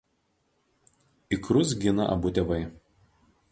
Ikrus 1.37 1.75
gina 1.85 2.09
abu 2.17 2.35
tėvai. 2.39 2.61